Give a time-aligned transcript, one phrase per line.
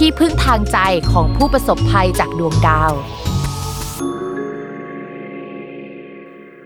[0.04, 0.78] ี่พึ่งทางใจ
[1.12, 2.92] ของผู้ประสบภัยจากดวงดาว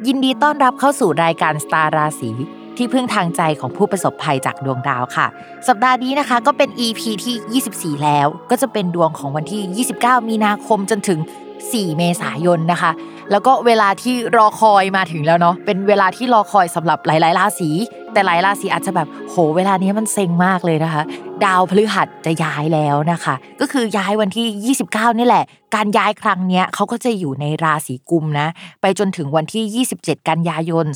[0.06, 2.30] ยินดีต้อนรับเข้าสู่รายการสตาร์ราศี
[2.76, 5.26] ที่พึ่งทางใจของผู้ประสบภัยจากดวงดาวค่ะ
[5.68, 11.20] สัปดาห์นี้นะคะก็เป็น EP ที่ 24 แล้ว ก็จะเป็นดวงของวันที่ 29 มีนาคมจนถึง
[11.58, 12.90] 4 เมษายนนะคะ
[13.30, 17.70] แล้วก็เวลาที่รอคอยมาถึงแล้วเนาะเป็นเวลาที่รอคอยสำหรับหลายๆราศี
[18.12, 21.02] แต่หลายราศีอาจจะแบบโหเวลานี้มันเซ็งมากเลยนะคะ
[21.44, 28.48] ดาวพฤหัสจะย้ายแล้วนะคะ ก็คือย้ายวันที่ 29 นี่แหละ การย้ายครั้งเนี้ยเขาก็จะอยู่ในราศีกุมนะ
[28.80, 30.86] ไปจนถึงวันที่ 27 กันยายน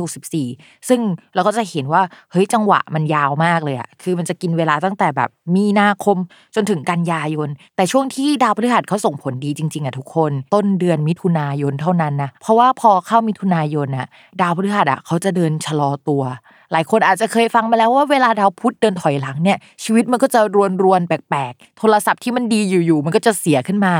[0.00, 1.00] 2564 ซึ่ง
[1.34, 6.16] เราก็จะเห็นว่าเฮ้ยจังหวะมันยาวมากเลยอะคือมันจะกินเวลาตั้งแต่แบบมีนาคม
[6.54, 14.06] จนถึงกันยายน แต่ช่วงที่ดาวพฤหัสเขาส่งผลดีจริงๆอะทุกคน ต้นเดือนมิถุนาายนเท่านั้นนะเพราะว่าพอเข้ามิถุนายนอะ
[14.40, 16.22] ดาวพฤหัสอะเขาจะเดินชะลอตัว
[16.72, 23.94] หลายคนอาจจะเคยฟังมาแล้วว่าเวลาดาวพุธเดินถอยหลังเนี่ยชีวิตมันก็จะรวนรวนแปลกๆ โทรศัพท์ที่มันดีอยู่ๆมันก็จะเสียขึ้นมา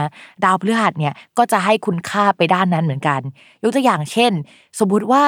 [0.44, 3.20] ดาวพฤหัสเนี่ยก็จะให้คุณค่าไปด้านนั้นเหมือนกัน
[3.62, 4.32] ยกตัวอย่างเช่น
[4.78, 5.22] สมมติว่า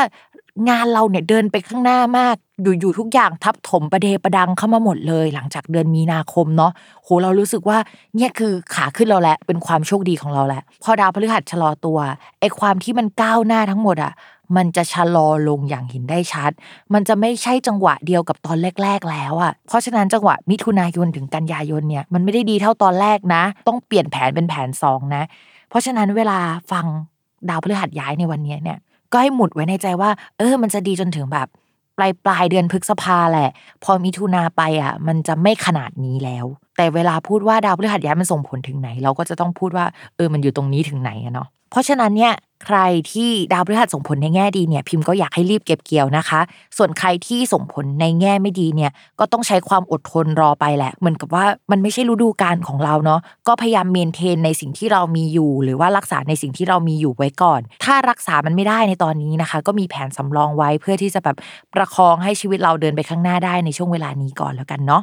[0.69, 6.73] งานเราเนี่ยเดินไปข้างหน้ามาก อยู่ๆทุกอย่างทับถมประเดประดังเข้ามาหมดเลย หลังจากเดือนมีนาคมเนาะ
[7.05, 7.79] โหเรารู้สึกว่า
[8.17, 11.99] เนี่ยคือขาขึ้นเราแหละเป็นความโชคดีของเราแหละพอดาวพฤหัสชะลอตัว
[12.41, 14.13] ไอ้ความที่มันก้าวหน้าทั้งหมดอะ
[14.57, 16.51] มันจะชะลอลงอย่างเห็นได้ชัด
[16.95, 25.23] มันจะไม่ใช่จังหวะเดียวกับตอนแรก ๆ แล้วอะ เพราะฉะนั้นจังหวะมิถุนายนถึงกันยายนเนี่ยมันไม่ได้ดีเท่าตอนแรกนะ ต้องเปลี่ยนแผนเป็นแผนสองนะ
[25.69, 26.39] เพราะฉะนั้นเวลา
[26.73, 26.87] ฟัง
[27.49, 28.79] ดาวพฤหัสย้ายในวันนี้เนี่ย
[29.13, 31.49] ก็ให้หมุดไว้ในใจว่า เออ มันจะดีจนถึงแบบ
[31.97, 33.51] ปลายปลายเดือนพฤษภาแหละ
[33.85, 36.47] พอมิถุนาไปอะ มันจะไม่ขนาดนี้แล้ว
[36.77, 39.85] แต่เวลาพูดว่าดาวพฤหัสย้ายมันส่งผลถึงไหน เราก็จะต้องพูดว่า
[40.17, 42.35] เออ มันอยู่ตรงนี้ถึงไหนอะเนาะ เพราะฉะนั้นเนี่ย
[42.65, 42.79] ใคร
[43.13, 46.41] ที่ดาวพฤหัสส่งผลในแง่ดีเนี่ยพิมพ์ก็อยากให้รีบเก็บเกี่ยวนะคะ
[46.77, 48.91] ส่วนใครที่ส่งผลในแง่ไม่ดีเนี่ย
[49.21, 61.37] ก็ต้องใช้ความอดทนรอไปแหละเหมือนกับว่ามันไม่ใช่ฤดูกาลของเราเนาะก็พยายามเมนเทนในสิ่งที่เรามีอยู่ หรือว่ารักษาในสิ่งที่เรามีอยู่ไว้ก่อน ถ้ารักษามันไม่ได้ในตอนนี้นะคะ ก็มีแผนสำรองไว้เพื่อที่จะแบบ
[61.75, 65.03] ประคองให้ชีวิตเราเดินไปข้างหน้าได้ในช่วงเวลานี้ก่อนแล้วกันเนาะ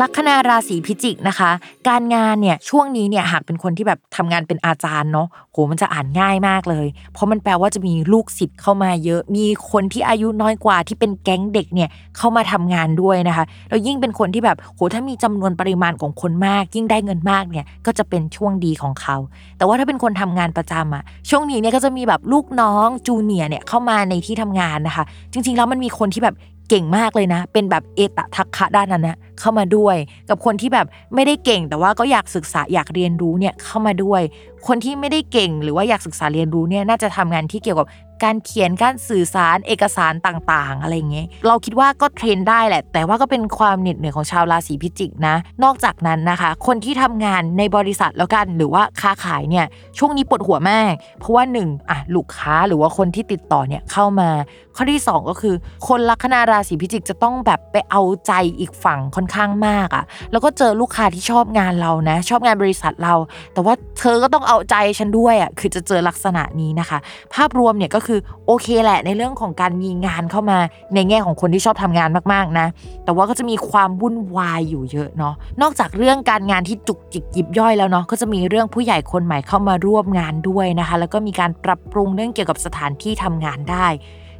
[0.00, 1.50] ลัคนาราศีพิจิกนะคะ
[1.88, 19.16] การงานเนี่ยช่วงนี้เนี่ยหากเป็นคนที่แบบทำงานเป็นอาจารย์เนาะโหมันจะอ่านง่ายมากเลย เพราะมันแปลว่าจะมีลูกศิษย์เข้ามาเยอะ มีคนที่อายุน้อยกว่าที่เป็นแก๊งเด็กเนี่ยเข้ามาทำงานด้วยนะคะแล้วยิ่งเป็นคนที่แบบโหถ้ามีจำนวนปริมาณของคนมาก ยิ่งได้เงินมากเนี่ยก็จะเป็นช่วงดีของเขา
[19.58, 26.36] แต่ว่าถ้าเป็นคนทำงานประจำอะช่วงนี้เนี่ยก็จะมีแบบลูกน้องจูเนียร์เนี่ยเข้ามาในที่ทำงานนะคะ จริงๆแล้วมันมีคนที่แบบ
[26.68, 29.96] เก่งมากเลยนะ เป็นแบบเอตทักคะด้านนั้นนะเข้ามาด้วย
[30.28, 34.22] กับคนที่แบบไม่ได้เก่งแต่ว่าก็อยากศึกษาอยากเรียนรู้เนี่ยเข้ามาด้วย
[34.66, 37.86] คนที่ไม่ได้เก่งหรือว่าอยากศึกษาเรียนรู้เนี่ยน่าจะทำงานที่เกี่ยวกับ
[38.24, 49.66] การเขียนการสื่อสารเอกสารต่างๆ อะไรเงี้ยเราคิดว่าก็เทรนได้แหละ แต่ว่าก็เป็นความเหน็ดเหนื่อยของชาวราศีพิจิกนะ นอกจากนั้นนะคะ คนที่ทำงานในบริษัทแล้วกันหรือว่าค้าขายเนี่ย
[49.98, 54.30] ช่วงนี้ปวดหัวมาก เพราะว่าหนึ่งอะลูกค้าหรือว่าคนที่ติดต่อเนี่ยเข้ามา
[54.76, 55.54] ข้อที่ 2 ก็คือ
[55.88, 63.14] คนลัคนาราศีพิจิกจะต้องแบบไปเอาใจอีกฝั่งค่อนข้างมากอะ่ะ แล้วก็เจอลูกค้าที่ชอบงานเรานะ ชอบงานบริษัทเรา
[63.52, 66.98] แต่ว่าเธอก็ต้องเอาใจฉันด้วยอะ่ะคือจะเจอลักษณะนี้นะคะ
[67.34, 70.58] ภาพรวมเนี่ยก็คือโอเคแหละในเรื่องของการมีงานเข้ามา
[70.94, 72.66] ในแง่ของคนที่ชอบทำงานมากๆนะ
[73.04, 83.86] แต่ว่าก็จะมีความวุ่นวายอยู่เยอะเนาะนอกจากเรื่องการงานที่จุกจิกยิบย่อยแล้วเนาะก็จะมีเรื่องผู้ใหญ่คนใหม่เข้ามาร่วมงานด้วยนะคะ แล้วก็มีการปรับปรุงเรื่องเกี่ยวกับสถานที่ทำงานได้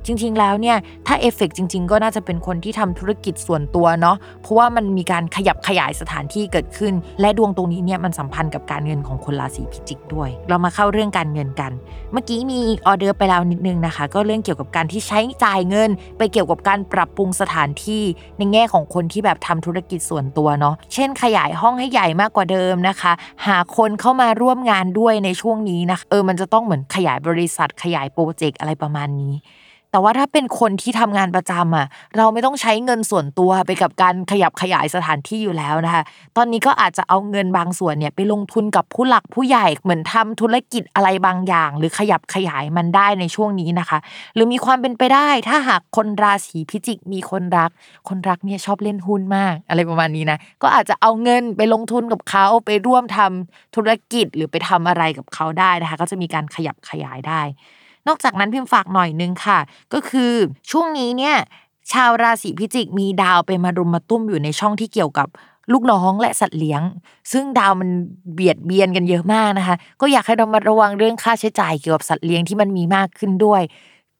[0.08, 0.76] จริงๆแล้วเนี่ย
[1.06, 11.72] ถ้าเอฟเฟกจริง ๆ ก็น่าจะเป็นคนที่ทำธุรกิจส่วนตัวเนาะเพราะว่ามันมีการขยับขยายสถานที่เกิดขึ้น และดวงตรงนี้เนี่ยมันสัมพันธ์กับการเงินของคนราศีพิจิกด้วย เรามาเข้าเรื่องการเงินกัน
[12.12, 18.02] เมื่อกี้มีออเดอร์ไปแล้วนิดนึงนะคะ ก็เรื่องเกี่ยวกับการที่ใช้จ่ายเงิน ไปเกี่ยวกับการปรับปรุงสถานที่
[18.38, 23.12] ในแง่ของคนที่แบบทำธุรกิจส่วนตัวเนาะเช่น ขยายห้องให้ใหญ่มากกว่าเดิมนะคะ
[23.46, 29.34] หาคนเข้ามาร่วมงานด้วยในช่วงนี้นะคะเออมันจะต้องเหมือนขยายบริษัทขยายโปรเจกต์อะไรประมาณนี้
[29.90, 31.86] แต่ว่าถ้าเป็นคนที่ทำงานประจำอะ
[32.16, 36.02] เราไม่ต้องใช้เงินส่วนตัวไปกับการขยับขยายสถานที่อยู่แล้วนะคะ
[36.36, 43.98] ตอนนี้ก็อาจจะเอาเงินบางส่วนเนี่ยไปลงทุนกับผู้หลักผู้ใหญ่เหมือนทำธุรกิจอะไรบางอย่าง หรือขยับขยายมันได้ในช่วงนี้นะคะ
[44.34, 47.70] หรือมีความเป็นไปได้ถ้าหากคนราศีพิจิกมีคนรัก
[48.08, 57.42] คนรักเนี่ยชอบเล่นหุ้นมาก อะไรประมาณนี้นะก็อาจจะเอาเงินไปลงทุนกับเขาไปร่วมทำธุรกิจหรือไปทำอะไรกับเขาได้นะคะ ก็จะมีการขยับขยายได้
[58.08, 59.58] นอกจากนั้นพิมพ์ฝากหน่อยนึงค่ะ
[59.92, 60.32] ก็คือ
[60.70, 61.36] ช่วงนี้เนี่ย
[61.92, 65.28] ชาวราศีพิจิกมีดาวไปมารุมมาตุ้มอยู่ในช่องที่เกี่ยวกับ
[65.72, 66.82] ลูกน้องและสัตว์เลี้ยง
[67.32, 67.90] ซึ่งดาวมัน
[68.34, 73.62] เบียดเบียนกันเยอะมากนะคะ ก็อยากให้เรามาระวังเรื่องค่าใช้จ่ายเกี่ยวกับสัตว์เลี้ยงที่มันมีมากขึ้นด้วย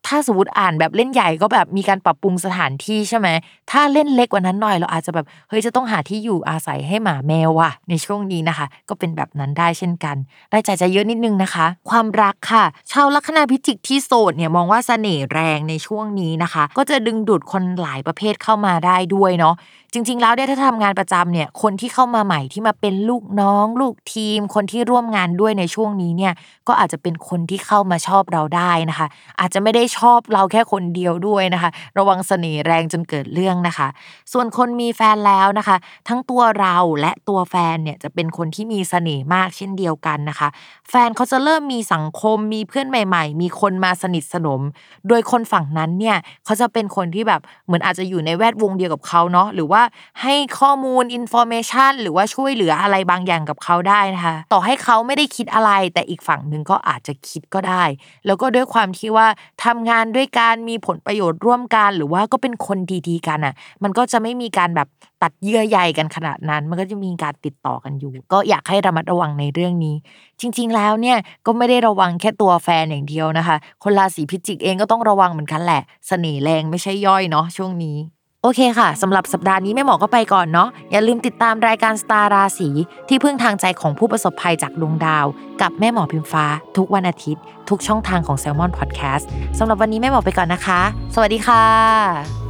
[0.09, 3.29] ถ้าสมมติอ่านแบบเล่นใหญ่ก็แบบมีการปรับปรุงสถานที่ใช่ไหม
[3.71, 10.17] ถ้าเล่นเล็กกว่านั้นหน่อยเราอาจจะแบบเฮ้ยจะต้องหาที่อยู่อาศัยให้หมาแมวว่ะ ในช่วงนี้นะคะ ก็เป็นแบบนั้นได้เช่นกัน
[10.53, 19.55] รายจ่ายจะเยอะนิดนึงนะคะ ความรักค่ะ ชาวลัคนาพิจิกที่โสดเนี่ยมองว่าเสน่ห์แรงในช่วงนี้นะคะ ก็จะดึงดูดคนหลายประเภทเข้ามาได้ด้วยเนาะ
[19.93, 26.33] จริง ๆ แล้วเนี่ยถ้าทำงานประจำเนี่ยคนที่เข้ามาใหม่ที่มาเป็นลูกน้อง ลูกทีม คนที่ร่วมงานด้วยในช่วงนี้เนี่ย
[26.69, 29.07] ก็อาจจะเป็นคนที่เข้ามาชอบเราได้นะคะ
[29.41, 33.89] อาจจะไม่ได้ชอบเราแค่คนเดียวด้วยนะคะ ระวังเสน่ห์แรงจนเกิดเรื่องนะคะ
[34.33, 35.77] ส่วนคนมีแฟนแล้วนะคะ
[36.09, 40.49] ทั้งตัวเราและตัวแฟนเนี่ยจะเป็นคนที่มีเสน่ห์มากเช่นเดียวกันนะคะ
[40.91, 44.61] แฟนเขาจะเริ่มมีสังคมมีเพื่อนใหม่ ๆ มีคนมาสนิทสนม
[45.09, 49.78] โดยคนฝั่งนั้นเนี่ยเขาจะเป็นคนที่แบบเหมือนอาจจะอยู่ในแวดวงเดียวกับเขาเนาะหรือว่า
[50.23, 57.85] ให้ข้อมูล information หรือว่าช่วยเหลืออะไรบางอย่างกับเขาได้นะคะต่อให้เขาไม่ได้คิดอะไร แต่อีกฝั่งหนึ่งก็อาจจะคิดก็ได้
[58.27, 59.27] แล้วก็ด้วยความที่ว่า
[59.65, 62.79] ทำงานด้วยการมีผลประโยชน์ร่วมกัน หรือว่าก็เป็นคน
[63.09, 64.89] ดีๆกันอะ มันก็จะไม่มีการแบบ
[65.23, 69.95] ตัดเยื่อใยกันขนาดนั้น มันก็จะมีการติดต่อกันอยู่ ก็อยากให้ระมัดระวังในเรื่องนี้
[70.41, 77.97] จริง ๆ แล้วเนี่ยก็ไม่ได้ระวังแค่ตัวแฟนอย่างเดียวนะคะ คนราศีพิจิกเองก็ต้องระวังเหมือนกันแหละ เสน่ห์แรงไม่ใช่ย่อยเนาะช่วงนี้
[78.43, 82.69] โอเคค่ะสำหรับสัปดาห์นี้แม่หมอก็ไปก่อนเนาะอย่าลืมติดตามรายการสตาราสี
[83.09, 85.27] ที่พึ่งทางใจของผู้ประสบภัยจากดวงดาว
[85.61, 86.45] กับแม่หมอพิมฟ้า
[86.77, 89.25] ทุกวันอาทิตย์ ทุกช่องทางของ s ซ l m o n Podcast
[89.59, 90.81] สำหรับวันนี้แม่หมอไปก่อนนะคะ
[91.15, 92.48] สวัสดีค่ะ